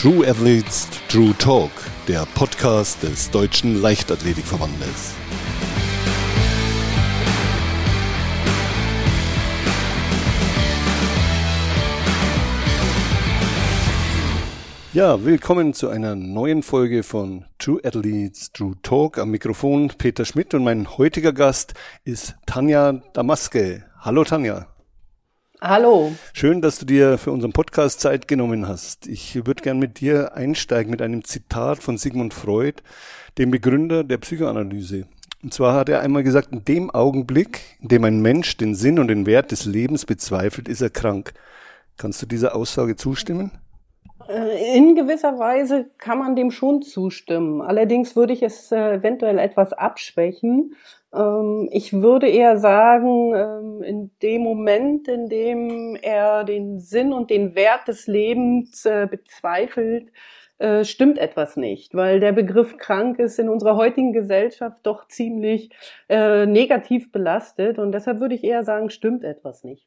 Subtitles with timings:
[0.00, 1.72] True Athletes True Talk,
[2.06, 5.12] der Podcast des Deutschen Leichtathletikverbandes.
[14.92, 19.18] Ja, willkommen zu einer neuen Folge von True Athletes True Talk.
[19.18, 21.74] Am Mikrofon Peter Schmidt und mein heutiger Gast
[22.04, 23.82] ist Tanja Damaske.
[23.98, 24.77] Hallo Tanja.
[25.60, 26.12] Hallo.
[26.34, 29.08] Schön, dass du dir für unseren Podcast Zeit genommen hast.
[29.08, 32.80] Ich würde gern mit dir einsteigen mit einem Zitat von Sigmund Freud,
[33.38, 35.08] dem Begründer der Psychoanalyse.
[35.42, 39.00] Und zwar hat er einmal gesagt, in dem Augenblick, in dem ein Mensch den Sinn
[39.00, 41.34] und den Wert des Lebens bezweifelt, ist er krank.
[41.96, 43.50] Kannst du dieser Aussage zustimmen?
[44.28, 47.62] Äh, in gewisser Weise kann man dem schon zustimmen.
[47.62, 50.76] Allerdings würde ich es äh, eventuell etwas abschwächen
[51.70, 57.54] ich würde eher sagen, ähm, in dem Moment, in dem er den Sinn und den
[57.54, 60.12] Wert des Lebens äh, bezweifelt,
[60.58, 65.70] äh, stimmt etwas nicht, weil der Begriff krank ist in unserer heutigen Gesellschaft doch ziemlich
[66.08, 69.86] äh, negativ belastet und deshalb würde ich eher sagen, stimmt etwas nicht.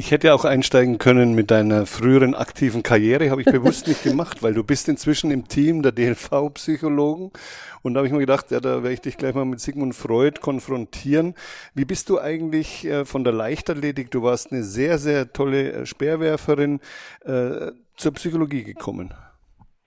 [0.00, 4.42] Ich hätte auch einsteigen können mit deiner früheren aktiven Karriere, habe ich bewusst nicht gemacht,
[4.42, 7.30] weil du bist inzwischen im Team der DLV-Psychologen
[7.82, 9.94] und da habe ich mir gedacht, ja, da werde ich dich gleich mal mit Sigmund
[9.94, 11.34] Freud konfrontieren.
[11.74, 15.84] Wie bist du eigentlich äh, von der Leichtathletik, du warst eine sehr, sehr tolle äh,
[15.84, 16.80] Speerwerferin,
[17.26, 19.12] äh, zur Psychologie gekommen?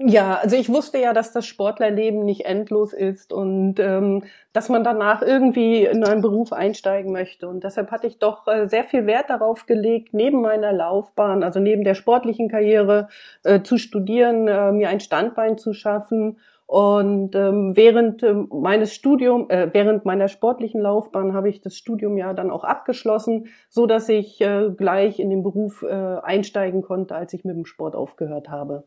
[0.06, 4.84] Ja, also ich wusste ja, dass das Sportlerleben nicht endlos ist und ähm, dass man
[4.84, 7.48] danach irgendwie in einen Beruf einsteigen möchte.
[7.48, 11.62] Und deshalb hatte ich doch äh, sehr viel Wert darauf gelegt, neben meiner Laufbahn, also
[11.62, 13.08] neben der sportlichen Karriere,
[13.44, 16.38] äh, zu studieren, äh, mir ein Standbein zu schaffen.
[16.66, 22.18] Und ähm, während ähm, meines Studium, äh, während meiner sportlichen Laufbahn habe ich das Studium
[22.18, 27.16] ja dann auch abgeschlossen, so dass ich äh, gleich in den Beruf äh, einsteigen konnte,
[27.16, 28.84] als ich mit dem Sport aufgehört habe.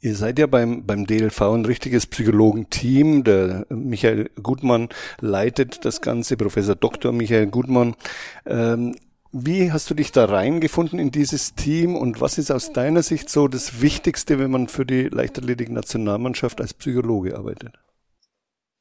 [0.00, 3.24] Ihr seid ja beim, beim DLV ein richtiges Psychologenteam.
[3.24, 4.88] Der Michael Gutmann
[5.20, 7.12] leitet das Ganze, Professor Dr.
[7.12, 7.94] Michael Gutmann.
[8.44, 8.94] Ähm,
[9.32, 13.28] wie hast du dich da reingefunden in dieses Team und was ist aus deiner Sicht
[13.28, 17.72] so das Wichtigste, wenn man für die Leichtathletik-Nationalmannschaft als Psychologe arbeitet?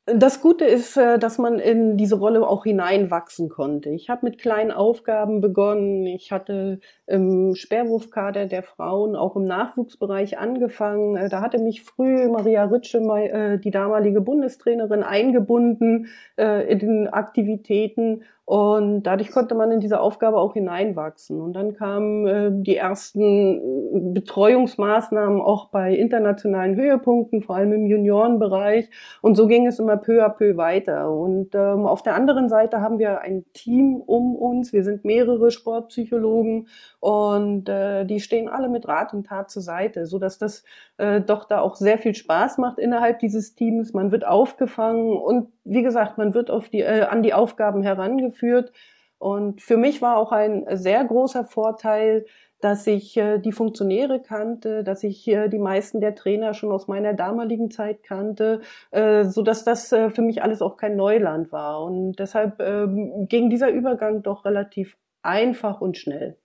[0.08, 3.90] Das Gute ist, äh, dass man in diese Rolle auch hineinwachsen konnte.
[3.90, 6.06] Ich habe mit kleinen Aufgaben begonnen.
[6.06, 11.16] Ich hatte im Sperrwurfkader der Frauen auch im Nachwuchsbereich angefangen.
[11.16, 16.08] Äh, da hatte mich früh Maria Ritsche, äh, die damalige Bundestrainerin, eingebunden
[16.38, 21.42] in Aktivitäten und dadurch konnte man in diese Aufgabe auch hineinwachsen.
[21.42, 28.92] Und dann kamen äh, die ersten Betreuungsmaßnahmen auch bei internationalen Höhepunkten, vor allem im Juniorenbereich.
[29.24, 31.12] Und so ging es immer peu à peu weiter.
[31.12, 34.72] Und ähm, auf der anderen Seite haben wir ein Team um uns.
[34.74, 36.68] Wir sind mehrere Sportpsychologen
[37.00, 40.64] und äh, die stehen alle mit Rat und Tat zur Seite, so dass das
[40.98, 43.94] äh, doch da auch sehr viel Spaß macht innerhalb dieses Teams.
[43.94, 48.72] Man wird aufgefangen und wie gesagt, man wird auf die, äh, an die Aufgaben herangeführt.
[49.18, 52.26] Und für mich war auch ein sehr großer Vorteil,
[52.62, 56.88] dass ich äh, die Funktionäre kannte, dass ich äh, die meisten der Trainer schon aus
[56.88, 58.62] meiner damaligen Zeit kannte,
[58.92, 61.84] äh, so dass das äh, für mich alles auch kein Neuland war.
[61.84, 66.38] Und deshalb ähm, ging dieser Übergang doch relativ einfach und schnell.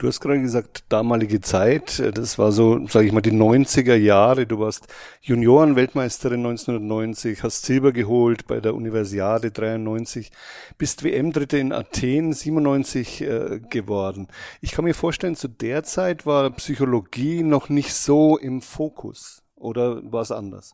[0.00, 4.46] Du hast gerade gesagt, damalige Zeit, das war so, sage ich mal, die 90er Jahre.
[4.46, 4.86] Du warst
[5.20, 10.30] Junioren-Weltmeisterin 1990, hast Silber geholt bei der Universiade 93,
[10.78, 14.28] bist WM-Dritte in Athen 97 äh, geworden.
[14.62, 19.42] Ich kann mir vorstellen, zu der Zeit war Psychologie noch nicht so im Fokus.
[19.54, 20.72] Oder war es anders?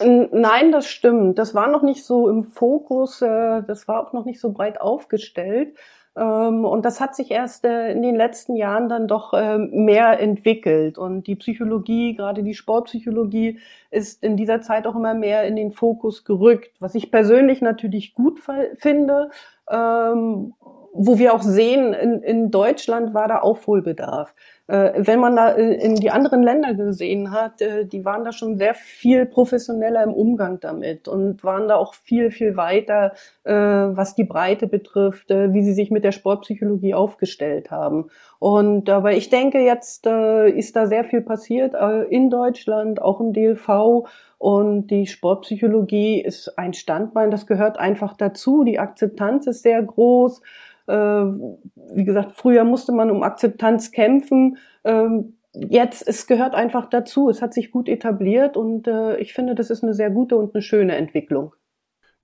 [0.00, 1.38] Nein, das stimmt.
[1.38, 3.22] Das war noch nicht so im Fokus.
[3.22, 5.76] Äh, das war auch noch nicht so breit aufgestellt.
[6.18, 10.18] Ähm, und das hat sich erst äh, in den letzten Jahren dann doch ähm, mehr
[10.20, 10.98] entwickelt.
[10.98, 13.58] Und die Psychologie, gerade die Sportpsychologie,
[13.90, 18.14] ist in dieser Zeit auch immer mehr in den Fokus gerückt, was ich persönlich natürlich
[18.14, 18.40] gut
[18.74, 19.30] finde.
[19.70, 20.54] Ähm,
[21.00, 24.34] wo wir auch sehen, in, in Deutschland war da Aufholbedarf.
[24.68, 28.58] Äh, wenn man da in die anderen Länder gesehen hat, äh, die waren da schon
[28.58, 34.14] sehr viel professioneller im Umgang damit und waren da auch viel, viel weiter, äh, was
[34.14, 38.10] die Breite betrifft, äh, wie sie sich mit der Sportpsychologie aufgestellt haben.
[38.38, 43.20] Und aber ich denke, jetzt äh, ist da sehr viel passiert äh, in Deutschland, auch
[43.20, 44.06] im DLV.
[44.36, 48.64] Und die Sportpsychologie ist ein Standbein, das gehört einfach dazu.
[48.64, 50.42] Die Akzeptanz ist sehr groß.
[50.86, 54.57] Äh, wie gesagt, früher musste man um Akzeptanz kämpfen.
[54.84, 57.28] Ähm, jetzt, es gehört einfach dazu.
[57.28, 60.54] Es hat sich gut etabliert und äh, ich finde, das ist eine sehr gute und
[60.54, 61.54] eine schöne Entwicklung.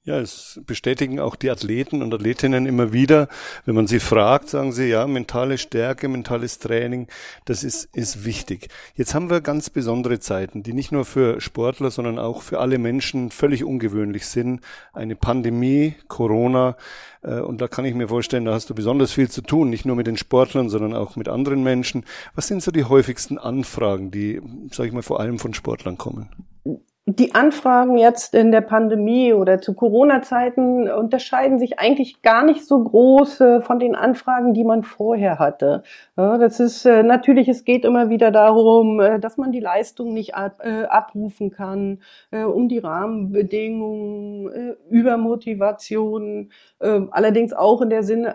[0.06, 3.26] Ja, es bestätigen auch die Athleten und Athletinnen immer wieder.
[3.64, 7.08] Wenn man sie fragt, sagen sie, ja, mentale Stärke, mentales Training,
[7.46, 8.68] das ist, ist wichtig.
[8.96, 12.76] Jetzt haben wir ganz besondere Zeiten, die nicht nur für Sportler, sondern auch für alle
[12.76, 14.60] Menschen völlig ungewöhnlich sind.
[14.92, 16.76] Eine Pandemie, Corona,
[17.22, 19.86] äh, und da kann ich mir vorstellen, da hast du besonders viel zu tun, nicht
[19.86, 22.04] nur mit den Sportlern, sondern auch mit anderen Menschen.
[22.34, 26.28] Was sind so die häufigsten Anfragen, die, sage ich mal, vor allem von Sportlern kommen?
[27.06, 32.82] Die Anfragen jetzt in der Pandemie oder zu Corona-Zeiten unterscheiden sich eigentlich gar nicht so
[32.82, 35.82] groß äh, von den Anfragen, die man vorher hatte.
[36.16, 40.34] Das ist äh, natürlich, es geht immer wieder darum, äh, dass man die Leistung nicht
[40.34, 48.26] ab, abrufen kann, um die Rahmenbedingungen, Übermotivation, allerdings auch in der Sinn,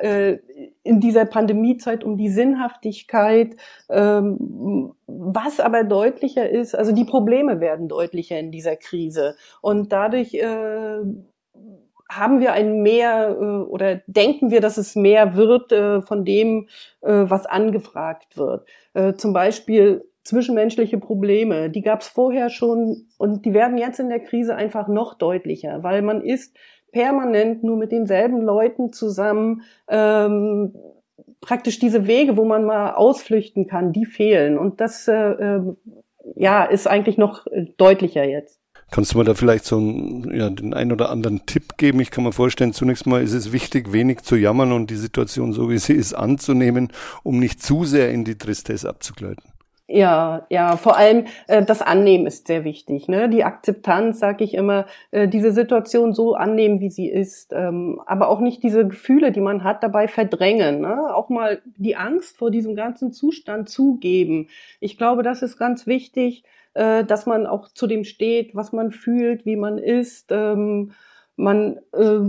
[0.84, 3.56] in dieser Pandemiezeit um die Sinnhaftigkeit,
[3.90, 10.34] ähm, was aber deutlicher ist, also die Probleme werden deutlicher in dieser Krise und dadurch
[10.36, 11.00] äh,
[12.10, 16.68] haben wir ein Mehr äh, oder denken wir, dass es mehr wird äh, von dem,
[17.02, 18.68] äh, was angefragt wird.
[18.94, 24.10] Äh, zum Beispiel zwischenmenschliche Probleme, die gab es vorher schon und die werden jetzt in
[24.10, 26.56] der Krise einfach noch deutlicher, weil man ist
[26.92, 29.64] permanent nur mit denselben Leuten zusammen.
[29.88, 30.74] Ähm,
[31.42, 34.58] praktisch diese Wege, wo man mal ausflüchten kann, die fehlen.
[34.58, 35.62] Und das äh, äh,
[36.36, 37.46] ja ist eigentlich noch
[37.78, 38.60] deutlicher jetzt.
[38.92, 42.00] Kannst du mir da vielleicht so einen, ja, den einen oder anderen Tipp geben?
[42.00, 45.54] Ich kann mir vorstellen, zunächst mal ist es wichtig, wenig zu jammern und die Situation
[45.54, 46.92] so wie sie ist anzunehmen,
[47.22, 49.49] um nicht zu sehr in die Tristesse abzugleiten.
[49.92, 53.08] Ja, ja, vor allem äh, das Annehmen ist sehr wichtig.
[53.08, 53.28] Ne?
[53.28, 58.30] Die Akzeptanz, sage ich immer, äh, diese Situation so annehmen, wie sie ist, ähm, aber
[58.30, 60.82] auch nicht diese Gefühle, die man hat, dabei verdrängen.
[60.82, 61.16] Ne?
[61.16, 64.50] Auch mal die Angst vor diesem ganzen Zustand zugeben.
[64.80, 66.44] Ich glaube, das ist ganz wichtig,
[66.76, 70.32] äh, dass man auch zu dem steht, was man fühlt, wie man ist.
[70.32, 70.92] Ähm,
[71.36, 72.20] man äh,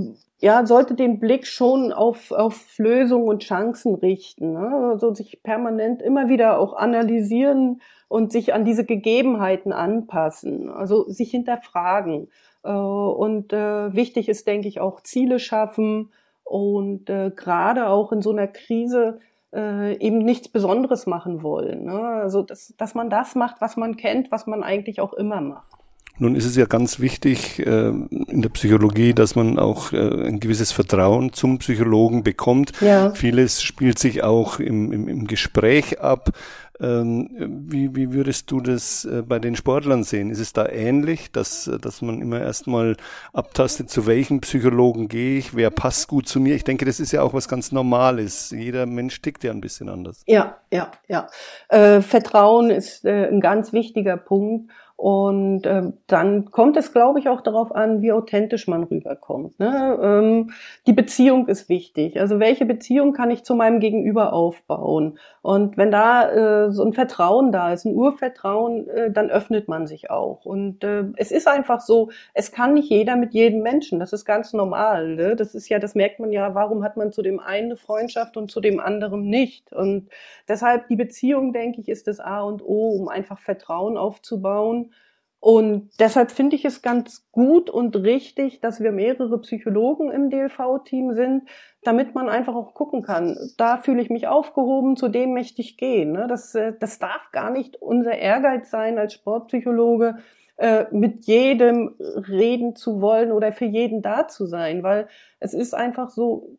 [0.40, 4.54] ja, sollte den Blick schon auf, auf Lösungen und Chancen richten.
[4.54, 4.90] Ne?
[4.92, 11.30] Also sich permanent immer wieder auch analysieren und sich an diese Gegebenheiten anpassen, also sich
[11.30, 12.28] hinterfragen.
[12.62, 16.10] Äh, und äh, wichtig ist, denke ich, auch Ziele schaffen
[16.42, 19.20] und äh, gerade auch in so einer Krise
[19.52, 21.86] eben nichts Besonderes machen wollen.
[21.86, 22.00] Ne?
[22.00, 25.79] Also dass, dass man das macht, was man kennt, was man eigentlich auch immer macht.
[26.20, 30.38] Nun ist es ja ganz wichtig äh, in der Psychologie, dass man auch äh, ein
[30.38, 32.72] gewisses Vertrauen zum Psychologen bekommt.
[32.82, 33.12] Ja.
[33.12, 36.30] Vieles spielt sich auch im, im, im Gespräch ab.
[36.78, 40.30] Ähm, wie, wie würdest du das äh, bei den Sportlern sehen?
[40.30, 42.96] Ist es da ähnlich, dass, dass man immer erstmal
[43.32, 46.54] abtastet, zu welchen Psychologen gehe ich, wer passt gut zu mir?
[46.54, 48.50] Ich denke, das ist ja auch was ganz Normales.
[48.50, 50.22] Jeder Mensch tickt ja ein bisschen anders.
[50.26, 51.28] Ja, ja, ja.
[51.68, 54.70] Äh, Vertrauen ist äh, ein ganz wichtiger Punkt.
[55.00, 59.58] Und äh, dann kommt es, glaube ich, auch darauf an, wie authentisch man rüberkommt.
[59.58, 59.98] Ne?
[60.02, 60.50] Ähm,
[60.86, 62.20] die Beziehung ist wichtig.
[62.20, 65.18] Also welche Beziehung kann ich zu meinem Gegenüber aufbauen?
[65.42, 69.86] Und wenn da äh, so ein Vertrauen da ist, ein Urvertrauen, äh, dann öffnet man
[69.86, 70.44] sich auch.
[70.44, 74.00] Und äh, es ist einfach so, es kann nicht jeder mit jedem Menschen.
[74.00, 75.14] Das ist ganz normal.
[75.14, 75.36] Ne?
[75.36, 78.36] Das ist ja, das merkt man ja, warum hat man zu dem einen eine Freundschaft
[78.36, 79.72] und zu dem anderen nicht?
[79.72, 80.10] Und
[80.48, 84.92] deshalb die Beziehung, denke ich, ist das A und O, um einfach Vertrauen aufzubauen.
[85.40, 91.14] Und deshalb finde ich es ganz gut und richtig, dass wir mehrere Psychologen im DLV-Team
[91.14, 91.48] sind,
[91.82, 95.78] damit man einfach auch gucken kann, da fühle ich mich aufgehoben, zu dem möchte ich
[95.78, 96.12] gehen.
[96.12, 96.26] Ne?
[96.28, 100.18] Das, äh, das darf gar nicht unser Ehrgeiz sein als Sportpsychologe,
[100.58, 105.74] äh, mit jedem reden zu wollen oder für jeden da zu sein, weil es ist
[105.74, 106.58] einfach so,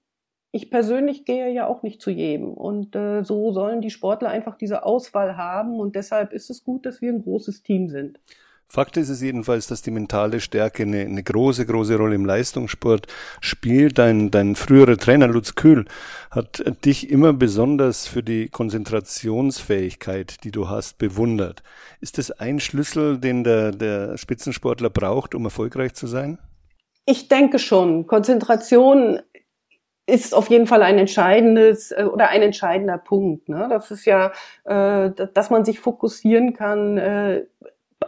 [0.51, 2.51] ich persönlich gehe ja auch nicht zu jedem.
[2.53, 5.79] Und äh, so sollen die Sportler einfach diese Auswahl haben.
[5.79, 8.19] Und deshalb ist es gut, dass wir ein großes Team sind.
[8.71, 13.05] Fakt ist es jedenfalls, dass die mentale Stärke eine, eine große, große Rolle im Leistungssport
[13.41, 13.97] spielt.
[13.97, 15.83] Dein, dein früherer Trainer Lutz Kühl
[16.29, 21.63] hat dich immer besonders für die Konzentrationsfähigkeit, die du hast, bewundert.
[21.99, 26.39] Ist das ein Schlüssel, den der, der Spitzensportler braucht, um erfolgreich zu sein?
[27.05, 28.07] Ich denke schon.
[28.07, 29.19] Konzentration
[30.05, 33.49] ist auf jeden Fall ein entscheidendes äh, oder ein entscheidender Punkt.
[33.49, 33.67] Ne?
[33.69, 34.31] Das ist ja,
[34.63, 37.45] äh, dass man sich fokussieren kann, äh,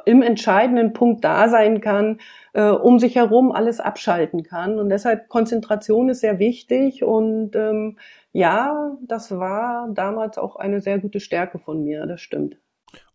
[0.05, 2.19] im entscheidenden Punkt da sein kann,
[2.53, 4.79] äh, um sich herum alles abschalten kann.
[4.79, 7.03] Und deshalb Konzentration ist sehr wichtig.
[7.03, 7.97] Und ähm,
[8.31, 12.57] ja, das war damals auch eine sehr gute Stärke von mir, das stimmt.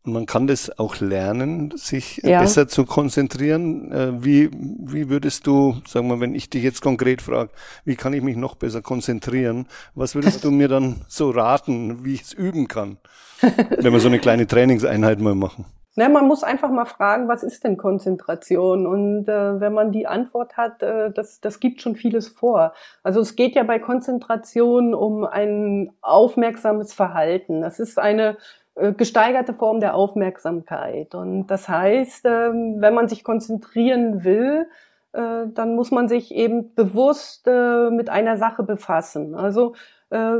[0.04, 2.40] Und man kann das auch lernen, sich ja.
[2.40, 3.92] besser zu konzentrieren.
[3.92, 7.50] Äh, wie, wie würdest du, sagen wir, wenn ich dich jetzt konkret frage,
[7.84, 9.66] wie kann ich mich noch besser konzentrieren?
[9.94, 12.98] Was würdest du mir dann so raten, wie ich es üben kann?
[13.40, 15.64] wenn wir so eine kleine Trainingseinheit mal machen.
[15.96, 18.86] Ne, man muss einfach mal fragen, was ist denn Konzentration?
[18.86, 22.72] Und äh, wenn man die Antwort hat, äh, das, das gibt schon vieles vor.
[23.02, 27.62] Also es geht ja bei Konzentration um ein aufmerksames Verhalten.
[27.62, 28.36] Das ist eine
[28.76, 31.14] äh, gesteigerte Form der Aufmerksamkeit.
[31.14, 34.68] Und das heißt, äh, wenn man sich konzentrieren will,
[35.12, 39.34] äh, dann muss man sich eben bewusst äh, mit einer Sache befassen.
[39.34, 39.74] Also
[40.10, 40.36] äh,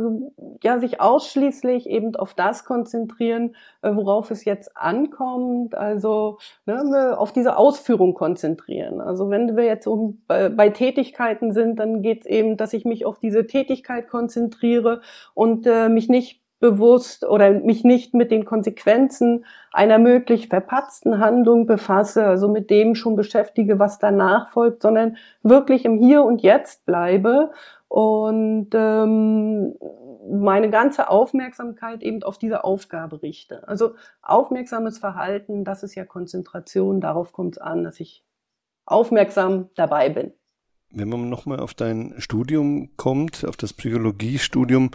[0.63, 7.33] ja, sich ausschließlich eben auf das konzentrieren, äh, worauf es jetzt ankommt, also ne, auf
[7.33, 9.01] diese Ausführung konzentrieren.
[9.01, 12.85] Also wenn wir jetzt um, bei, bei Tätigkeiten sind, dann geht es eben, dass ich
[12.85, 15.01] mich auf diese Tätigkeit konzentriere
[15.35, 21.67] und äh, mich nicht bewusst oder mich nicht mit den Konsequenzen einer möglich verpatzten Handlung
[21.67, 26.85] befasse, also mit dem schon beschäftige, was danach folgt, sondern wirklich im Hier und Jetzt
[26.85, 27.51] bleibe
[27.89, 29.75] und ähm,
[30.31, 33.67] meine ganze Aufmerksamkeit eben auf diese Aufgabe richte.
[33.67, 38.25] Also aufmerksames Verhalten, das ist ja Konzentration, darauf kommt es an, dass ich
[38.85, 40.33] aufmerksam dabei bin.
[40.91, 44.91] Wenn man nochmal auf dein Studium kommt, auf das Psychologiestudium,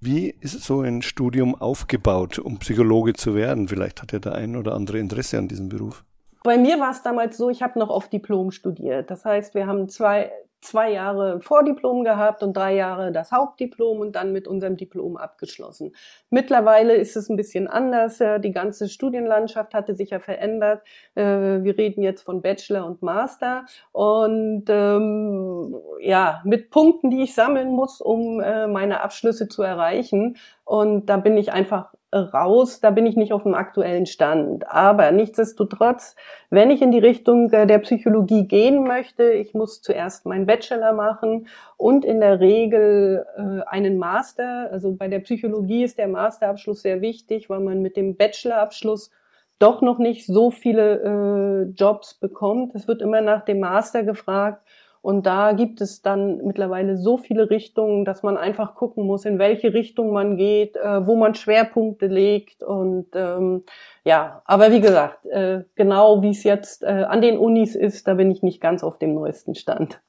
[0.00, 3.68] wie ist so ein Studium aufgebaut, um Psychologe zu werden?
[3.68, 6.04] Vielleicht hat ja der ein oder andere Interesse an diesem Beruf.
[6.44, 9.10] Bei mir war es damals so, ich habe noch auf Diplom studiert.
[9.10, 10.30] Das heißt, wir haben zwei,
[10.60, 15.92] zwei Jahre Vordiplom gehabt und drei Jahre das Hauptdiplom und dann mit unserem Diplom abgeschlossen.
[16.30, 18.18] Mittlerweile ist es ein bisschen anders.
[18.18, 20.82] Die ganze Studienlandschaft hatte sich ja verändert.
[21.14, 21.24] Äh,
[21.62, 27.70] wir reden jetzt von Bachelor und Master und ähm, ja, mit Punkten, die ich sammeln
[27.70, 30.36] muss, um äh, meine Abschlüsse zu erreichen.
[30.64, 34.68] Und da bin ich einfach raus, da bin ich nicht auf dem aktuellen Stand.
[34.68, 36.16] Aber nichtsdestotrotz,
[36.50, 40.92] wenn ich in die Richtung äh, der Psychologie gehen möchte, ich muss zuerst meinen Bachelor
[40.92, 44.68] machen und in der Regel äh, einen Master.
[44.72, 49.10] Also bei der Psychologie ist der Masterabschluss sehr wichtig, weil man mit dem Bachelorabschluss
[49.58, 52.74] doch noch nicht so viele äh, Jobs bekommt.
[52.74, 54.62] Es wird immer nach dem Master gefragt.
[55.00, 59.38] Und da gibt es dann mittlerweile so viele Richtungen, dass man einfach gucken muss, in
[59.38, 62.62] welche Richtung man geht, äh, wo man Schwerpunkte legt.
[62.62, 63.64] Und ähm,
[64.04, 68.14] ja, aber wie gesagt, äh, genau wie es jetzt äh, an den Unis ist, da
[68.14, 70.00] bin ich nicht ganz auf dem neuesten Stand.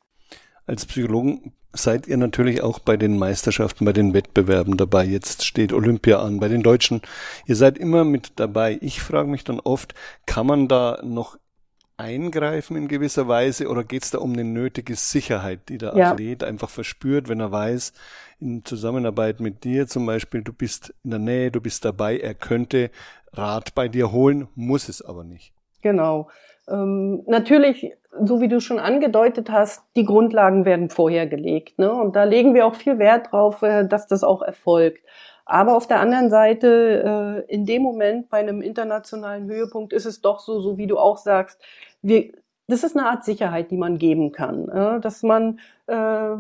[0.66, 5.06] Als Psychologen seid ihr natürlich auch bei den Meisterschaften, bei den Wettbewerben dabei.
[5.06, 7.02] Jetzt steht Olympia an, bei den Deutschen.
[7.46, 8.78] Ihr seid immer mit dabei.
[8.82, 9.94] Ich frage mich dann oft,
[10.26, 11.38] kann man da noch
[12.00, 16.12] eingreifen in gewisser Weise oder geht es da um eine nötige Sicherheit, die der ja.
[16.12, 17.94] Athlet einfach verspürt, wenn er weiß,
[18.40, 22.34] in Zusammenarbeit mit dir zum Beispiel, du bist in der Nähe, du bist dabei, er
[22.34, 22.90] könnte
[23.34, 25.54] Rat bei dir holen, muss es aber nicht.
[25.82, 26.30] Genau.
[26.70, 27.92] Ähm, natürlich,
[28.24, 31.80] so wie du schon angedeutet hast, die Grundlagen werden vorher gelegt.
[31.80, 31.92] Ne?
[31.92, 35.04] Und da legen wir auch viel Wert drauf, äh, dass das auch erfolgt.
[35.50, 40.22] Aber auf der anderen Seite, äh, in dem Moment bei einem internationalen Höhepunkt ist es
[40.22, 41.60] doch so, so wie du auch sagst,
[42.02, 42.32] wir,
[42.68, 44.68] das ist eine Art Sicherheit, die man geben kann,
[45.02, 46.36] dass man äh,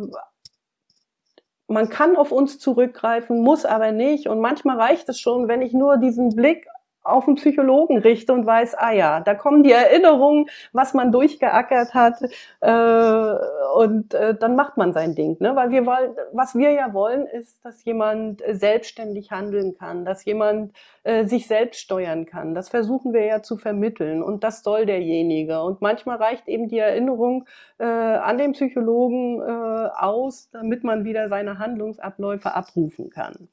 [1.70, 4.28] man kann auf uns zurückgreifen, muss aber nicht.
[4.28, 6.68] Und manchmal reicht es schon, wenn ich nur diesen Blick
[7.10, 11.94] auf den Psychologen richte und weiß, ah ja, da kommen die Erinnerungen, was man durchgeackert
[11.94, 12.22] hat
[12.62, 13.34] äh,
[13.75, 15.38] und äh, dann macht man sein Ding.
[15.39, 15.56] Ne?
[15.56, 20.74] Weil wir wollen, was wir ja wollen, ist, dass jemand selbstständig handeln kann, dass jemand
[21.04, 22.54] äh, sich selbst steuern kann.
[22.54, 25.62] Das versuchen wir ja zu vermitteln und das soll derjenige.
[25.62, 27.46] Und manchmal reicht eben die Erinnerung
[27.78, 33.50] äh, an den Psychologen äh, aus, damit man wieder seine Handlungsabläufe abrufen kann.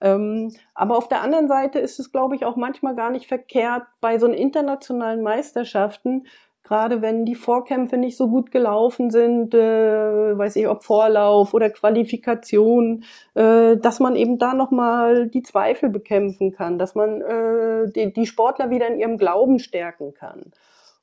[0.00, 3.82] Ähm, aber auf der anderen Seite ist es, glaube ich, auch manchmal gar nicht verkehrt,
[4.00, 6.26] bei so internationalen Meisterschaften,
[6.62, 11.70] gerade wenn die Vorkämpfe nicht so gut gelaufen sind, äh, weiß ich, ob Vorlauf oder
[11.70, 18.12] Qualifikation, äh, dass man eben da nochmal die Zweifel bekämpfen kann, dass man äh, die,
[18.12, 20.52] die Sportler wieder in ihrem Glauben stärken kann.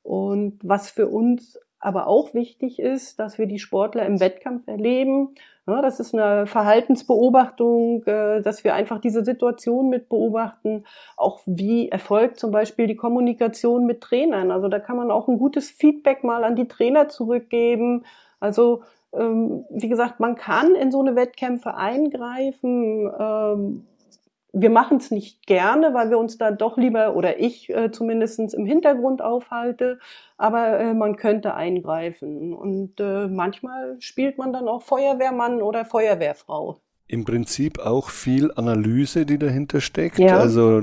[0.04, 5.34] Und was für uns aber auch wichtig ist, dass wir die Sportler im Wettkampf erleben
[5.68, 10.84] ja, das ist eine Verhaltensbeobachtung, äh, dass wir einfach diese Situation mit beobachten.
[11.16, 14.52] Auch wie erfolgt zum Beispiel die Kommunikation mit Trainern.
[14.52, 18.04] Also da kann man auch ein gutes Feedback mal an die Trainer zurückgeben.
[18.38, 23.10] Also ähm, wie gesagt, man kann in so eine Wettkämpfe eingreifen.
[24.58, 28.54] Wir machen es nicht gerne, weil wir uns da doch lieber oder ich äh, zumindest
[28.54, 29.98] im Hintergrund aufhalte,
[30.38, 32.54] aber äh, man könnte eingreifen.
[32.54, 36.80] Und äh, manchmal spielt man dann auch Feuerwehrmann oder Feuerwehrfrau.
[37.06, 40.18] Im Prinzip auch viel Analyse, die dahinter steckt.
[40.18, 40.38] Ja.
[40.38, 40.80] Also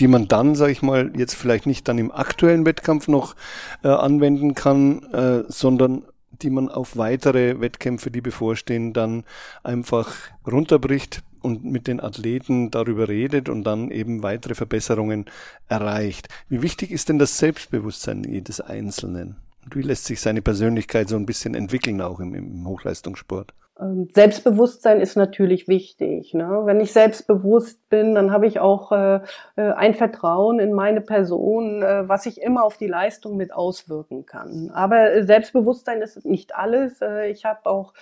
[0.00, 3.36] die man dann, sage ich mal, jetzt vielleicht nicht dann im aktuellen Wettkampf noch
[3.84, 9.24] äh, anwenden kann, äh, sondern die man auf weitere Wettkämpfe, die bevorstehen, dann
[9.62, 10.14] einfach
[10.50, 15.26] runterbricht, und mit den Athleten darüber redet und dann eben weitere Verbesserungen
[15.68, 16.28] erreicht.
[16.48, 19.36] Wie wichtig ist denn das Selbstbewusstsein jedes Einzelnen?
[19.64, 23.54] Und wie lässt sich seine Persönlichkeit so ein bisschen entwickeln, auch im, im Hochleistungssport?
[23.80, 26.34] Ähm, Selbstbewusstsein ist natürlich wichtig.
[26.34, 26.62] Ne?
[26.64, 29.20] Wenn ich selbstbewusst bin, dann habe ich auch äh,
[29.56, 34.26] äh, ein Vertrauen in meine Person, äh, was ich immer auf die Leistung mit auswirken
[34.26, 34.70] kann.
[34.74, 37.00] Aber Selbstbewusstsein ist nicht alles.
[37.00, 37.94] Äh, ich habe auch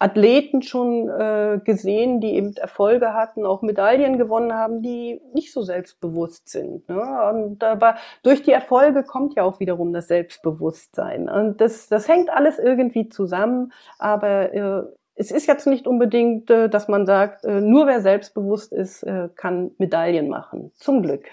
[0.00, 5.60] Athleten schon äh, gesehen, die eben Erfolge hatten, auch Medaillen gewonnen haben, die nicht so
[5.62, 6.88] selbstbewusst sind.
[6.88, 7.02] Ne?
[7.30, 11.28] Und aber durch die Erfolge kommt ja auch wiederum das Selbstbewusstsein.
[11.28, 13.72] Und das, das hängt alles irgendwie zusammen.
[13.98, 14.82] Aber äh,
[15.16, 19.28] es ist jetzt nicht unbedingt, äh, dass man sagt, äh, nur wer selbstbewusst ist, äh,
[19.36, 20.72] kann Medaillen machen.
[20.76, 21.26] Zum Glück.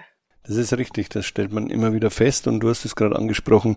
[0.47, 3.75] Das ist richtig, das stellt man immer wieder fest und du hast es gerade angesprochen,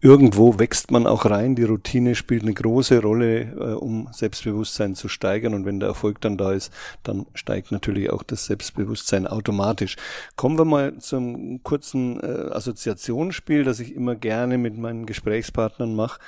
[0.00, 5.08] irgendwo wächst man auch rein, die Routine spielt eine große Rolle, äh, um Selbstbewusstsein zu
[5.08, 9.96] steigern und wenn der Erfolg dann da ist, dann steigt natürlich auch das Selbstbewusstsein automatisch.
[10.36, 16.20] Kommen wir mal zum kurzen äh, Assoziationsspiel, das ich immer gerne mit meinen Gesprächspartnern mache.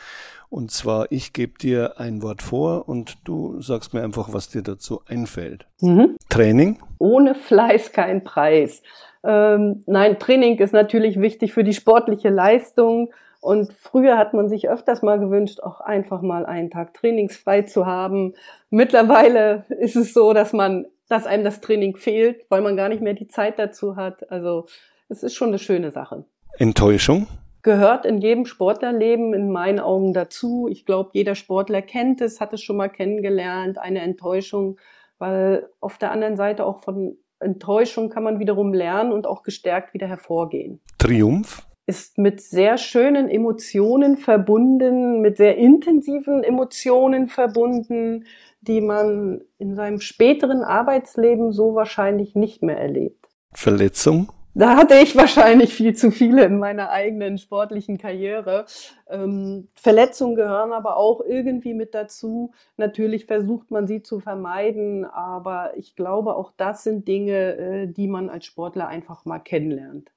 [0.50, 4.62] Und zwar, ich gebe dir ein Wort vor und du sagst mir einfach, was dir
[4.62, 5.66] dazu einfällt.
[5.80, 6.16] Mhm.
[6.28, 6.80] Training?
[6.98, 8.82] Ohne Fleiß kein Preis.
[9.24, 13.12] Ähm, nein, Training ist natürlich wichtig für die sportliche Leistung.
[13.40, 17.84] Und früher hat man sich öfters mal gewünscht, auch einfach mal einen Tag trainingsfrei zu
[17.84, 18.32] haben.
[18.70, 23.02] Mittlerweile ist es so, dass man, dass einem das Training fehlt, weil man gar nicht
[23.02, 24.30] mehr die Zeit dazu hat.
[24.30, 24.66] Also
[25.10, 26.24] es ist schon eine schöne Sache.
[26.58, 27.26] Enttäuschung?
[27.60, 30.66] Gehört in jedem Sportlerleben in meinen Augen dazu.
[30.70, 34.78] Ich glaube, jeder Sportler kennt es, hat es schon mal kennengelernt, eine Enttäuschung,
[35.18, 39.94] weil auf der anderen Seite auch von Enttäuschung kann man wiederum lernen und auch gestärkt
[39.94, 40.80] wieder hervorgehen.
[40.98, 41.66] Triumph?
[41.86, 48.24] Ist mit sehr schönen Emotionen verbunden, mit sehr intensiven Emotionen verbunden,
[48.62, 53.28] die man in seinem späteren Arbeitsleben so wahrscheinlich nicht mehr erlebt.
[53.52, 54.32] Verletzung?
[54.56, 58.66] Da hatte ich wahrscheinlich viel zu viele in meiner eigenen sportlichen Karriere.
[59.08, 62.52] Ähm, Verletzungen gehören aber auch irgendwie mit dazu.
[62.76, 68.06] Natürlich versucht man sie zu vermeiden, aber ich glaube, auch das sind Dinge, äh, die
[68.06, 70.13] man als Sportler einfach mal kennenlernt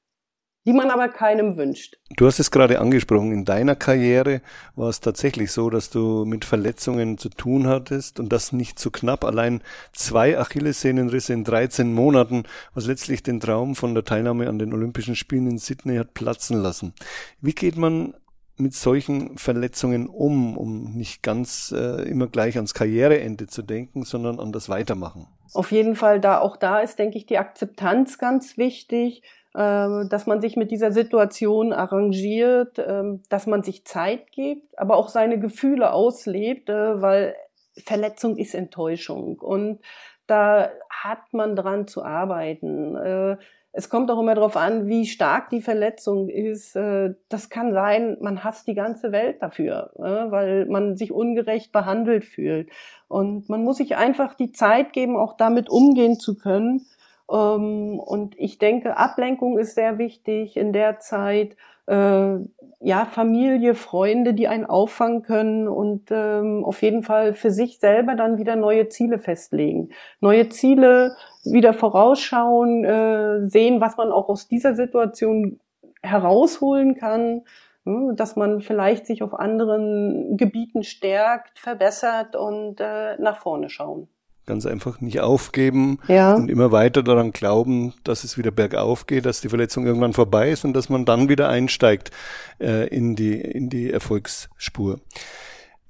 [0.67, 1.97] die man aber keinem wünscht.
[2.17, 4.41] Du hast es gerade angesprochen, in deiner Karriere
[4.75, 8.91] war es tatsächlich so, dass du mit Verletzungen zu tun hattest und das nicht zu
[8.91, 9.23] knapp.
[9.23, 9.62] Allein
[9.93, 15.15] zwei Achillessehnenrisse in 13 Monaten, was letztlich den Traum von der Teilnahme an den Olympischen
[15.15, 16.93] Spielen in Sydney hat platzen lassen.
[17.39, 18.13] Wie geht man
[18.58, 24.41] mit solchen Verletzungen um, um nicht ganz äh, immer gleich ans Karriereende zu denken, sondern
[24.41, 25.27] an das Weitermachen?
[25.53, 29.23] Auf jeden Fall, da auch da ist, denke ich, die Akzeptanz ganz wichtig
[29.58, 35.10] dass man sich mit dieser Situation arrangiert, ähm, dass man sich Zeit gibt, aber auch
[35.10, 37.36] seine Gefühle auslebt, äh, weil
[37.84, 39.80] Verletzung ist Enttäuschung und
[40.28, 42.96] da hat man dran zu arbeiten.
[42.98, 43.38] Äh,
[43.72, 46.76] es kommt auch immer darauf an, wie stark die Verletzung ist.
[46.76, 52.26] Äh, das kann sein, man hasst die ganze Welt dafür, weil man sich ungerecht behandelt
[52.26, 52.70] fühlt.
[53.08, 56.96] Und man muss sich einfach die Zeit geben, auch damit umgehen zu können ähm,
[57.28, 61.58] und ich denke, Ablenkung ist sehr wichtig in der Zeit.
[61.86, 62.38] Äh,
[62.80, 68.16] ja, Familie, Freunde, die einen auffangen können und ähm, auf jeden Fall für sich selber
[68.16, 69.90] dann wieder neue Ziele festlegen.
[70.22, 75.60] Neue Ziele wieder vorausschauen, äh, sehen, was man auch aus dieser Situation
[76.02, 77.44] herausholen kann
[77.88, 84.10] hm, dass man vielleicht sich auf anderen Gebieten stärkt, verbessert und äh, nach vorne schauen.
[84.47, 86.33] Ganz einfach nicht aufgeben ja.
[86.33, 90.49] und immer weiter daran glauben, dass es wieder bergauf geht, dass die Verletzung irgendwann vorbei
[90.49, 92.12] ist und dass man dann wieder einsteigt
[92.60, 95.01] äh, in, die, in die Erfolgsspur.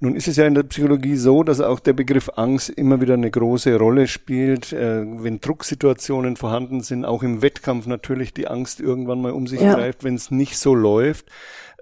[0.00, 3.14] Nun ist es ja in der Psychologie so, dass auch der Begriff Angst immer wieder
[3.14, 4.72] eine große Rolle spielt.
[4.72, 9.60] Äh, wenn Drucksituationen vorhanden sind, auch im Wettkampf natürlich die Angst irgendwann mal um sich
[9.60, 9.74] ja.
[9.74, 11.26] greift, wenn es nicht so läuft.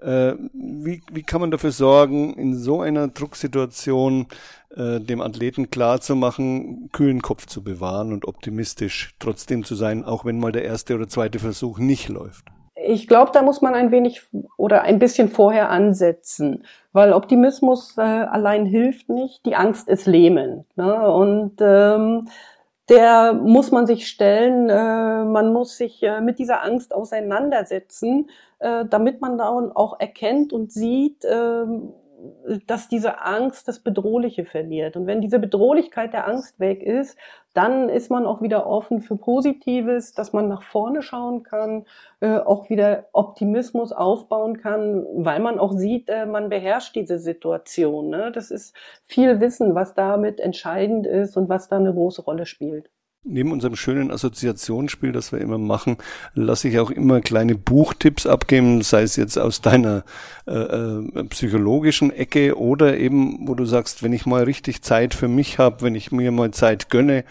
[0.01, 4.27] Äh, wie, wie kann man dafür sorgen, in so einer Drucksituation
[4.75, 10.03] äh, dem Athleten klar zu machen, kühlen Kopf zu bewahren und optimistisch trotzdem zu sein,
[10.03, 12.45] auch wenn mal der erste oder zweite Versuch nicht läuft?
[12.89, 14.21] Ich glaube, da muss man ein wenig
[14.55, 19.45] oder ein bisschen vorher ansetzen, weil Optimismus äh, allein hilft nicht.
[19.45, 20.65] Die Angst ist lähmend.
[20.77, 21.11] Ne?
[21.11, 22.29] Und ähm,
[22.87, 24.69] der muss man sich stellen.
[24.69, 30.53] Äh, man muss sich äh, mit dieser Angst auseinandersetzen, äh, damit man dann auch erkennt
[30.53, 31.65] und sieht, äh,
[32.65, 34.95] dass diese Angst das Bedrohliche verliert.
[34.95, 37.17] Und wenn diese Bedrohlichkeit der Angst weg ist,
[37.53, 41.85] dann ist man auch wieder offen für Positives, dass man nach vorne schauen kann,
[42.19, 48.09] äh, auch wieder Optimismus aufbauen kann, weil man auch sieht, äh, man beherrscht diese Situation.
[48.09, 48.31] Ne?
[48.31, 48.75] Das ist
[49.05, 52.89] viel Wissen, was damit entscheidend ist und was da eine große Rolle spielt.
[53.23, 55.97] Neben unserem schönen Assoziationsspiel, das wir immer machen,
[56.33, 60.05] lasse ich auch immer kleine Buchtipps abgeben, sei es jetzt aus deiner
[60.47, 65.27] äh, äh, psychologischen Ecke oder eben, wo du sagst, wenn ich mal richtig Zeit für
[65.27, 67.25] mich habe, wenn ich mir mal Zeit gönne,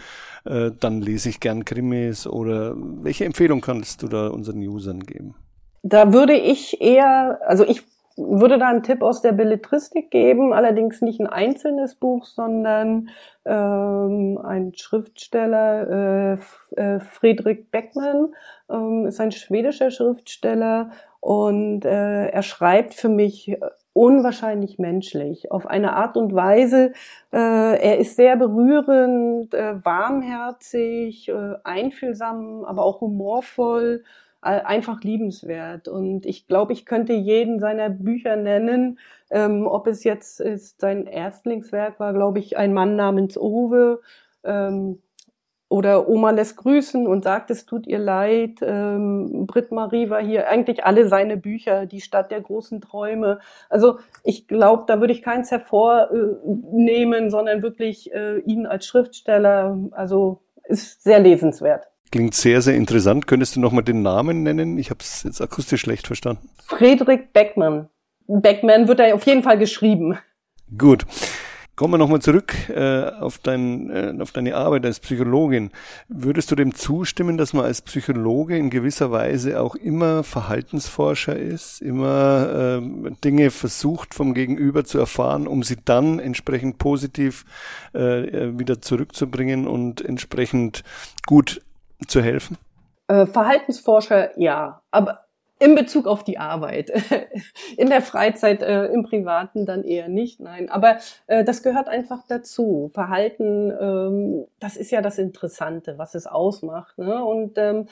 [0.44, 5.35] äh, dann lese ich gern Krimis oder welche Empfehlung kannst du da unseren Usern geben?
[5.83, 7.83] Da würde ich eher, also ich
[8.16, 13.11] würde da einen Tipp aus der Belletristik geben, allerdings nicht ein einzelnes Buch, sondern
[13.44, 16.38] ähm, ein Schriftsteller,
[16.76, 18.35] äh, äh, Friedrich Beckmann,
[18.70, 23.57] ähm, ist ein schwedischer Schriftsteller und äh, er schreibt für mich
[23.96, 26.92] unwahrscheinlich menschlich, auf eine Art und Weise.
[27.33, 34.05] Äh, er ist sehr berührend, äh, warmherzig, äh, einfühlsam, aber auch humorvoll
[34.46, 35.88] einfach liebenswert.
[35.88, 38.98] Und ich glaube, ich könnte jeden seiner Bücher nennen.
[39.30, 44.00] Ähm, ob es jetzt ist, sein Erstlingswerk war, glaube ich, ein Mann namens Owe.
[44.44, 45.00] Ähm,
[45.68, 48.61] oder Oma lässt grüßen und sagt, es tut ihr leid.
[48.62, 50.48] Ähm, Britt Marie war hier.
[50.48, 53.40] Eigentlich alle seine Bücher, die Stadt der großen Träume.
[53.68, 59.76] Also ich glaube, da würde ich keins hervornehmen, sondern wirklich äh, ihn als Schriftsteller.
[59.90, 61.88] Also ist sehr lesenswert.
[62.11, 63.27] Klingt sehr, sehr interessant.
[63.27, 64.79] Könntest du nochmal den Namen nennen?
[64.79, 66.49] Ich habe es jetzt akustisch schlecht verstanden.
[66.66, 67.88] Friedrich Beckmann.
[68.29, 70.19] Beckmann wird da auf jeden Fall geschrieben.
[70.77, 71.05] Gut.
[71.77, 75.73] Kommen wir nochmal zurück äh, auf, dein, äh, auf deine Arbeit als Psychologin.
[76.09, 81.83] Würdest du dem zustimmen, dass man als Psychologe in gewisser Weise auch immer Verhaltensforscher ist,
[81.83, 87.45] immer äh, Dinge versucht vom Gegenüber zu erfahren, um sie dann entsprechend positiv
[87.95, 90.83] äh, äh wieder zurückzubringen und entsprechend
[91.27, 91.61] gut
[92.06, 92.59] zu helfen?
[93.09, 95.26] Äh, Verhaltensforscher, ja, aber
[95.59, 96.90] in Bezug auf die Arbeit.
[97.76, 100.68] In der Freizeit, äh, im Privaten dann eher nicht, nein.
[100.68, 102.90] Aber äh, das gehört einfach dazu.
[102.92, 106.98] Verhalten, ähm, das ist ja das Interessante, was es ausmacht.
[106.98, 107.24] Ne?
[107.24, 107.87] Und ähm,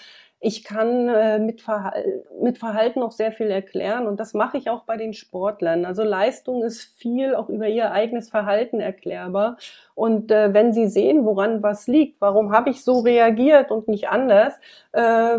[0.45, 2.05] ich kann äh, mit, Verhal
[2.43, 5.87] mit Verhalten auch sehr viel erklären und das mache ich auch bei den Sportlern.
[5.87, 9.57] Also Leistung ist viel auch über ihr eigenes Verhalten erklärbar.
[9.95, 14.09] Und äh, wenn sie sehen, woran was liegt, warum habe ich so reagiert und nicht
[14.11, 14.53] anders,
[14.93, 15.39] äh,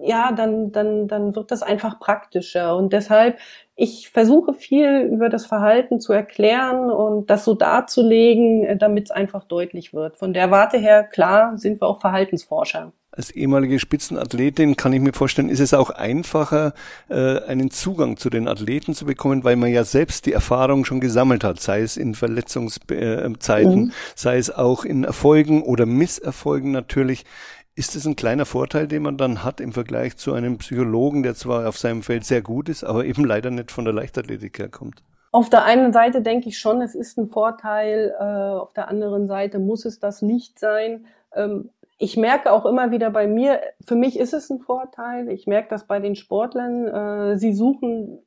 [0.00, 2.76] ja, dann, dann, dann wird das einfach praktischer.
[2.76, 3.38] Und deshalb,
[3.74, 9.10] ich versuche viel über das Verhalten zu erklären und das so darzulegen, äh, damit es
[9.10, 10.16] einfach deutlich wird.
[10.16, 12.92] Von der Warte her, klar, sind wir auch Verhaltensforscher.
[13.14, 16.72] Als ehemalige Spitzenathletin kann ich mir vorstellen, ist es auch einfacher,
[17.10, 20.98] äh, einen Zugang zu den Athleten zu bekommen, weil man ja selbst die Erfahrung schon
[20.98, 23.92] gesammelt hat, sei es in Verletzungszeiten, mhm.
[24.14, 27.26] sei es auch in Erfolgen oder Misserfolgen natürlich.
[27.74, 31.34] Ist es ein kleiner Vorteil, den man dann hat im Vergleich zu einem Psychologen, der
[31.34, 35.02] zwar auf seinem Feld sehr gut ist, aber eben leider nicht von der Leichtathletik herkommt?
[35.32, 38.14] Auf der einen Seite denke ich schon, es ist ein Vorteil.
[38.18, 41.04] Äh, auf der anderen Seite muss es das nicht sein.
[41.34, 41.68] Ähm,
[42.02, 45.28] ich merke auch immer wieder bei mir, für mich ist es ein Vorteil.
[45.28, 46.88] Ich merke das bei den Sportlern.
[46.88, 48.18] Äh, sie suchen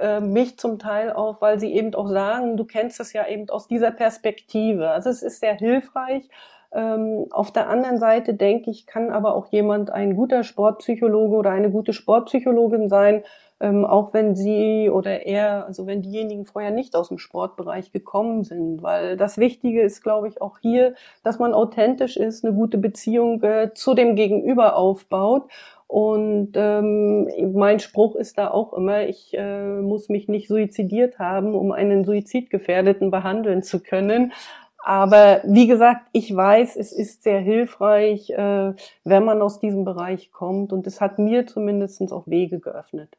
[0.00, 3.48] äh, mich zum Teil auf, weil sie eben auch sagen, du kennst es ja eben
[3.50, 4.90] aus dieser Perspektive.
[4.90, 6.28] Also es ist sehr hilfreich.
[6.72, 11.50] Ähm, auf der anderen Seite denke ich, kann aber auch jemand ein guter Sportpsychologe oder
[11.50, 13.24] eine gute Sportpsychologin sein,
[13.60, 18.44] ähm, auch wenn sie oder er, also wenn diejenigen vorher nicht aus dem Sportbereich gekommen
[18.44, 22.78] sind, weil das Wichtige ist, glaube ich, auch hier, dass man authentisch ist, eine gute
[22.78, 25.48] Beziehung äh, zu dem Gegenüber aufbaut.
[25.88, 31.54] Und ähm, mein Spruch ist da auch immer, ich äh, muss mich nicht suizidiert haben,
[31.54, 34.32] um einen Suizidgefährdeten behandeln zu können.
[34.78, 40.30] Aber wie gesagt, ich weiß, es ist sehr hilfreich, äh, wenn man aus diesem Bereich
[40.32, 40.72] kommt.
[40.72, 43.16] Und es hat mir zumindest auch Wege geöffnet.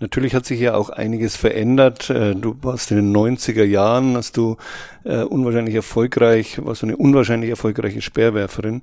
[0.00, 2.08] Natürlich hat sich ja auch einiges verändert.
[2.10, 4.56] Äh, du warst in den 90er Jahren, hast du
[5.04, 8.82] äh, unwahrscheinlich erfolgreich, warst du eine unwahrscheinlich erfolgreiche Speerwerferin.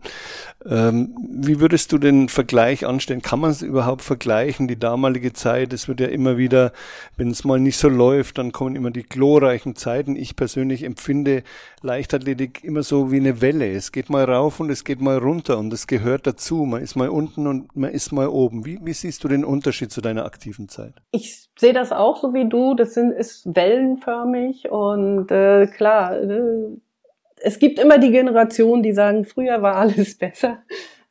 [0.65, 3.21] Ähm, wie würdest du den Vergleich anstellen?
[3.21, 5.71] Kann man es überhaupt vergleichen, die damalige Zeit?
[5.71, 6.73] Es wird ja immer wieder,
[7.15, 10.15] wenn es mal nicht so läuft, dann kommen immer die glorreichen Zeiten.
[10.15, 11.43] Ich persönlich empfinde
[11.81, 13.71] Leichtathletik immer so wie eine Welle.
[13.71, 16.65] Es geht mal rauf und es geht mal runter und es gehört dazu.
[16.65, 18.65] Man ist mal unten und man ist mal oben.
[18.65, 20.95] Wie, wie siehst du den Unterschied zu deiner aktiven Zeit?
[21.15, 22.73] Ich sehe das auch so wie du.
[22.73, 26.77] Das sind, ist wellenförmig und äh, klar, äh,
[27.37, 30.57] es gibt immer die Generation, die sagen, früher war alles besser.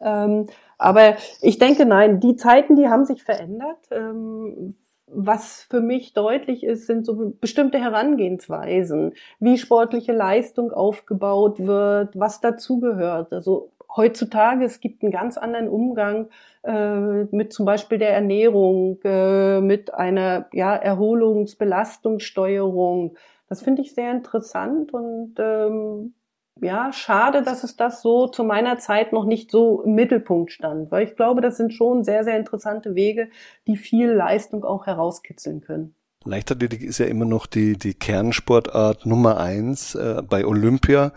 [0.00, 3.78] Ähm, aber ich denke, nein, die Zeiten, die haben sich verändert.
[3.90, 4.74] Ähm,
[5.06, 12.40] was für mich deutlich ist, sind so bestimmte Herangehensweisen, wie sportliche Leistung aufgebaut wird, was
[12.40, 13.32] dazugehört.
[13.32, 16.28] Also heutzutage, es gibt einen ganz anderen Umgang
[16.62, 23.16] äh, mit zum Beispiel der Ernährung, äh, mit einer ja, Erholungsbelastungssteuerung.
[23.48, 26.14] Das finde ich sehr interessant und ähm,
[26.60, 30.90] ja, schade, dass es das so zu meiner Zeit noch nicht so im Mittelpunkt stand,
[30.92, 33.28] weil ich glaube, das sind schon sehr, sehr interessante Wege,
[33.66, 35.94] die viel Leistung auch herauskitzeln können.
[36.24, 41.12] Leichtathletik ist ja immer noch die, die Kernsportart Nummer eins äh, bei Olympia.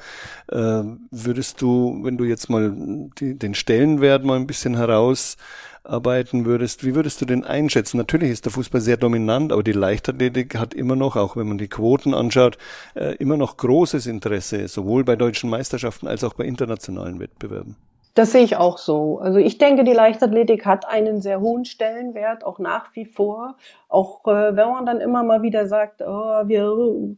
[0.52, 2.74] Äh, würdest du, wenn du jetzt mal
[3.20, 7.98] die, den Stellenwert mal ein bisschen herausarbeiten würdest, wie würdest du den einschätzen?
[7.98, 11.58] Natürlich ist der Fußball sehr dominant, aber die Leichtathletik hat immer noch, auch wenn man
[11.58, 12.58] die Quoten anschaut,
[12.96, 17.78] äh, immer noch großes Interesse, sowohl bei deutschen Meisterschaften als auch bei internationalen Wettbewerben.
[18.18, 19.20] Das sehe ich auch so.
[19.20, 23.58] Also ich denke, die Leichtathletik hat einen sehr hohen Stellenwert, auch nach wie vor.
[23.90, 26.68] Auch äh, wenn man dann immer mal wieder sagt, oh, wir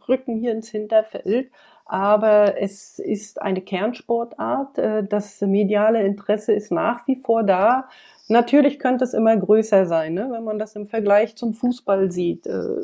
[0.09, 1.51] rücken hier ins Hinterfeld.
[1.85, 4.77] Aber es ist eine Kernsportart.
[4.77, 7.87] Äh, das mediale Interesse ist nach wie vor da.
[8.27, 10.27] Natürlich könnte es immer größer sein, ne?
[10.31, 12.45] wenn man das im Vergleich zum Fußball sieht.
[12.45, 12.81] Äh,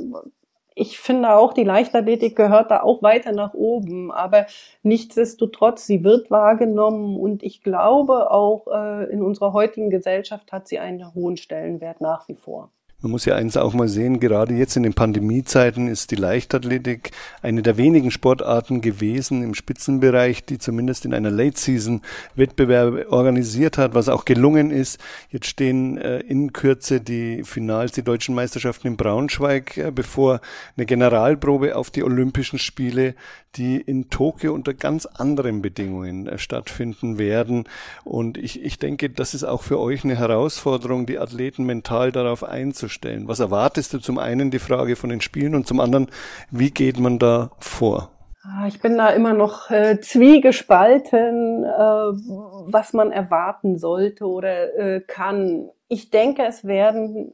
[0.76, 4.12] ich finde auch, die Leichtathletik gehört da auch weiter nach oben.
[4.12, 4.46] Aber
[4.84, 10.80] nichtsdestotrotz, sie wird wahrgenommen und ich glaube auch äh, in unserer heutigen Gesellschaft hat sie
[10.80, 12.72] einen hohen Stellenwert nach wie vor.
[13.02, 17.12] Man muss ja eins auch mal sehen, gerade jetzt in den Pandemiezeiten ist die Leichtathletik
[17.42, 22.02] eine der wenigen Sportarten gewesen im Spitzenbereich, die zumindest in einer Late-Season
[22.36, 24.98] Wettbewerbe organisiert hat, was auch gelungen ist.
[25.30, 30.40] Jetzt stehen äh, in Kürze die Finals, die deutschen Meisterschaften in Braunschweig äh, bevor,
[30.78, 33.14] eine Generalprobe auf die Olympischen Spiele,
[33.56, 37.66] die in Tokio unter ganz anderen Bedingungen äh, stattfinden werden.
[38.06, 42.44] Und ich, ich denke, das ist auch für euch eine Herausforderung, die Athleten mental darauf
[42.44, 43.28] einzustellen stellen.
[43.28, 46.08] Was erwartest du zum einen die Frage von den Spielen und zum anderen,
[46.52, 48.12] wie geht man da vor?
[48.44, 55.02] Ah, ich bin da immer noch äh, zwiegespalten, äh, was man erwarten sollte oder äh,
[55.02, 55.70] kann.
[55.88, 57.34] Ich denke, es werden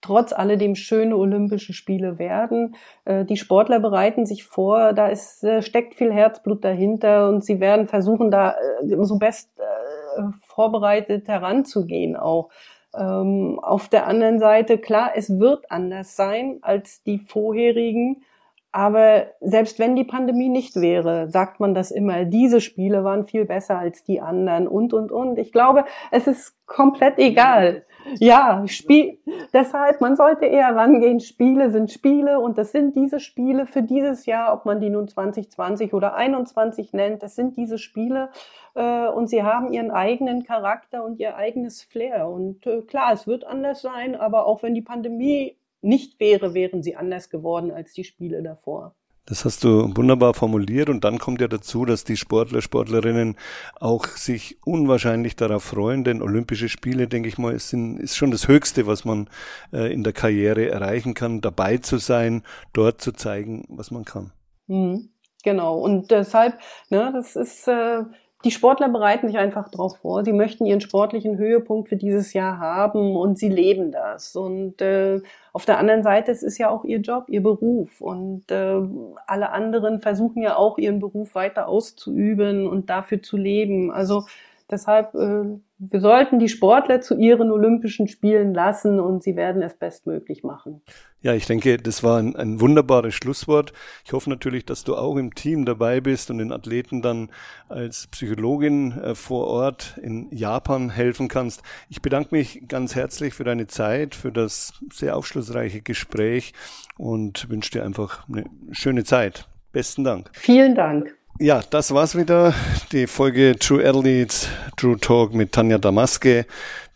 [0.00, 2.74] trotz alledem schöne Olympische Spiele werden.
[3.04, 7.60] Äh, die Sportler bereiten sich vor, da ist, äh, steckt viel Herzblut dahinter und sie
[7.60, 12.50] werden versuchen, da äh, so best äh, vorbereitet heranzugehen auch.
[12.94, 18.24] Ähm, auf der anderen Seite, klar, es wird anders sein als die vorherigen.
[18.70, 23.46] Aber selbst wenn die Pandemie nicht wäre, sagt man das immer, diese Spiele waren viel
[23.46, 25.38] besser als die anderen und, und, und.
[25.38, 27.84] Ich glaube, es ist komplett egal.
[28.18, 29.18] Ja, Spiel,
[29.52, 34.26] deshalb, man sollte eher rangehen, Spiele sind Spiele und das sind diese Spiele für dieses
[34.26, 38.30] Jahr, ob man die nun 2020 oder 21 nennt, das sind diese Spiele
[38.74, 42.28] äh, und sie haben ihren eigenen Charakter und ihr eigenes Flair.
[42.28, 46.82] Und äh, klar, es wird anders sein, aber auch wenn die Pandemie nicht wäre, wären
[46.82, 48.94] sie anders geworden als die Spiele davor.
[49.28, 53.36] Das hast du wunderbar formuliert und dann kommt ja dazu, dass die Sportler, Sportlerinnen
[53.78, 58.48] auch sich unwahrscheinlich darauf freuen, denn Olympische Spiele, denke ich mal, ist, ist schon das
[58.48, 59.28] Höchste, was man
[59.70, 64.32] äh, in der Karriere erreichen kann, dabei zu sein, dort zu zeigen, was man kann.
[64.66, 65.10] Mhm,
[65.44, 68.04] genau und deshalb, ne, das ist äh,
[68.44, 70.24] die Sportler bereiten sich einfach darauf vor.
[70.24, 74.36] Sie möchten ihren sportlichen Höhepunkt für dieses Jahr haben und sie leben das.
[74.36, 75.20] Und äh,
[75.52, 78.00] auf der anderen Seite, es ist ja auch ihr Job, ihr Beruf.
[78.00, 78.80] Und äh,
[79.26, 83.90] alle anderen versuchen ja auch ihren Beruf weiter auszuüben und dafür zu leben.
[83.90, 84.24] Also
[84.70, 85.44] deshalb, äh,
[85.78, 90.82] wir sollten die Sportler zu ihren Olympischen Spielen lassen und sie werden es bestmöglich machen.
[91.20, 93.72] Ja, ich denke, das war ein, ein, wunderbares Schlusswort.
[94.04, 97.30] Ich hoffe natürlich, dass du auch im Team dabei bist und den Athleten dann
[97.68, 101.62] als Psychologin äh, vor Ort in Japan helfen kannst.
[101.88, 106.52] Ich bedanke mich ganz herzlich für deine Zeit, für das sehr aufschlussreiche Gespräch
[106.96, 109.48] und wünsche dir einfach eine schöne Zeit.
[109.72, 110.30] Besten Dank.
[110.32, 111.17] Vielen Dank.
[111.40, 112.52] Ja, das war's wieder.
[112.90, 116.46] Die Folge True Athletes, True Talk mit Tanja Damaske.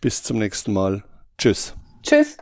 [0.01, 1.03] Bis zum nächsten Mal.
[1.37, 1.73] Tschüss.
[2.03, 2.35] Tschüss.